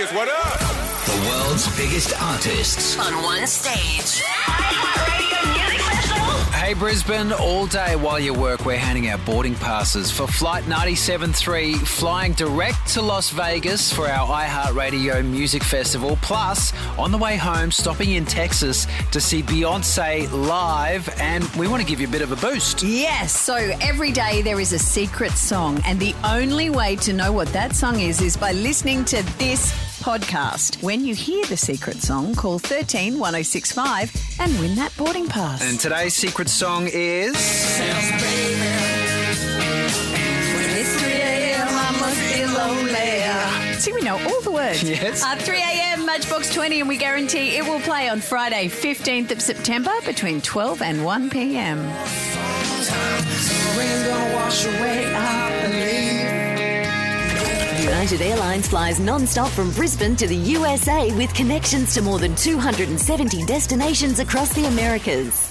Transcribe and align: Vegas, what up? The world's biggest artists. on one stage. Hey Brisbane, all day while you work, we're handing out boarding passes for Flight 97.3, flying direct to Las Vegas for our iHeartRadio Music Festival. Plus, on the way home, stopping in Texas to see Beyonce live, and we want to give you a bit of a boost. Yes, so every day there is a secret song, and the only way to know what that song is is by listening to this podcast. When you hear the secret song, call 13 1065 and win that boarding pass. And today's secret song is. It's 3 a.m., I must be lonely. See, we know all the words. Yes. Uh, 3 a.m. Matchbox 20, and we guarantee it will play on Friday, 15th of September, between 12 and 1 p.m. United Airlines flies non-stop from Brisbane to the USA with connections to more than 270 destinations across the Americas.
Vegas, 0.00 0.14
what 0.14 0.28
up? 0.28 0.58
The 1.04 1.28
world's 1.28 1.76
biggest 1.76 2.22
artists. 2.22 2.98
on 2.98 3.22
one 3.22 3.46
stage. 3.46 4.22
Hey 6.54 6.72
Brisbane, 6.72 7.32
all 7.32 7.66
day 7.66 7.96
while 7.96 8.18
you 8.18 8.32
work, 8.32 8.64
we're 8.64 8.78
handing 8.78 9.08
out 9.08 9.22
boarding 9.26 9.54
passes 9.56 10.10
for 10.10 10.26
Flight 10.26 10.64
97.3, 10.64 11.76
flying 11.86 12.32
direct 12.32 12.86
to 12.94 13.02
Las 13.02 13.28
Vegas 13.30 13.92
for 13.92 14.08
our 14.08 14.26
iHeartRadio 14.26 15.22
Music 15.26 15.62
Festival. 15.62 16.16
Plus, 16.22 16.72
on 16.96 17.10
the 17.10 17.18
way 17.18 17.36
home, 17.36 17.70
stopping 17.70 18.12
in 18.12 18.24
Texas 18.24 18.86
to 19.10 19.20
see 19.20 19.42
Beyonce 19.42 20.30
live, 20.32 21.08
and 21.20 21.44
we 21.56 21.66
want 21.68 21.82
to 21.82 21.86
give 21.86 22.00
you 22.00 22.06
a 22.06 22.10
bit 22.10 22.22
of 22.22 22.32
a 22.32 22.36
boost. 22.36 22.82
Yes, 22.82 23.38
so 23.38 23.54
every 23.82 24.12
day 24.12 24.40
there 24.40 24.60
is 24.60 24.72
a 24.72 24.78
secret 24.78 25.32
song, 25.32 25.82
and 25.84 26.00
the 26.00 26.14
only 26.24 26.70
way 26.70 26.96
to 26.96 27.12
know 27.12 27.32
what 27.32 27.48
that 27.48 27.74
song 27.74 28.00
is 28.00 28.22
is 28.22 28.36
by 28.36 28.52
listening 28.52 29.04
to 29.06 29.22
this 29.38 29.89
podcast. 30.00 30.82
When 30.82 31.04
you 31.04 31.14
hear 31.14 31.44
the 31.46 31.56
secret 31.56 31.98
song, 31.98 32.34
call 32.34 32.58
13 32.58 33.18
1065 33.18 34.12
and 34.40 34.58
win 34.58 34.74
that 34.76 34.96
boarding 34.96 35.28
pass. 35.28 35.62
And 35.62 35.78
today's 35.78 36.14
secret 36.14 36.48
song 36.48 36.88
is. 36.92 37.34
It's 40.72 41.00
3 41.02 41.12
a.m., 41.12 41.68
I 41.70 41.90
must 42.00 42.34
be 42.34 42.44
lonely. 42.46 43.78
See, 43.78 43.92
we 43.92 44.00
know 44.00 44.18
all 44.18 44.40
the 44.42 44.50
words. 44.52 44.82
Yes. 44.82 45.22
Uh, 45.24 45.36
3 45.36 45.56
a.m. 45.58 46.06
Matchbox 46.06 46.52
20, 46.54 46.80
and 46.80 46.88
we 46.88 46.96
guarantee 46.96 47.56
it 47.56 47.64
will 47.64 47.80
play 47.80 48.08
on 48.08 48.20
Friday, 48.20 48.68
15th 48.68 49.30
of 49.30 49.40
September, 49.42 49.92
between 50.04 50.40
12 50.40 50.82
and 50.82 51.04
1 51.04 51.30
p.m. 51.30 51.78
United 57.90 58.22
Airlines 58.22 58.68
flies 58.68 59.00
non-stop 59.00 59.48
from 59.48 59.72
Brisbane 59.72 60.14
to 60.14 60.28
the 60.28 60.36
USA 60.36 61.12
with 61.16 61.34
connections 61.34 61.92
to 61.92 62.00
more 62.00 62.20
than 62.20 62.36
270 62.36 63.44
destinations 63.46 64.20
across 64.20 64.54
the 64.54 64.66
Americas. 64.66 65.49